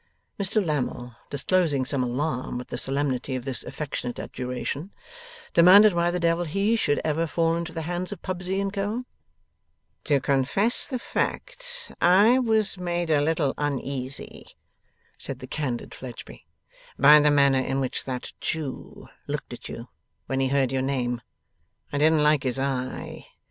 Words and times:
Mr 0.39 0.65
Lammle, 0.65 1.15
disclosing 1.29 1.85
some 1.85 2.03
alarm 2.03 2.59
at 2.59 2.69
the 2.69 2.77
solemnity 2.79 3.35
of 3.35 3.45
this 3.45 3.63
affectionate 3.63 4.17
adjuration, 4.17 4.89
demanded 5.53 5.93
why 5.93 6.09
the 6.09 6.19
devil 6.19 6.45
he 6.45 6.71
ever 7.05 7.27
should 7.27 7.29
fall 7.29 7.55
into 7.55 7.71
the 7.71 7.83
hands 7.83 8.11
of 8.11 8.19
Pubsey 8.23 8.59
and 8.59 8.73
Co.? 8.73 9.05
'To 10.03 10.19
confess 10.21 10.87
the 10.87 10.97
fact, 10.97 11.91
I 12.01 12.39
was 12.39 12.79
made 12.79 13.11
a 13.11 13.21
little 13.21 13.53
uneasy,' 13.59 14.47
said 15.19 15.37
the 15.37 15.45
candid 15.45 15.93
Fledgeby, 15.93 16.47
'by 16.97 17.19
the 17.19 17.29
manner 17.29 17.59
in 17.61 17.79
which 17.79 18.05
that 18.05 18.31
Jew 18.39 19.07
looked 19.27 19.53
at 19.53 19.69
you 19.69 19.87
when 20.25 20.39
he 20.39 20.47
heard 20.47 20.71
your 20.71 20.81
name. 20.81 21.21
I 21.93 21.99
didn't 21.99 22.23
like 22.23 22.41
his 22.41 22.57
eye. 22.57 23.27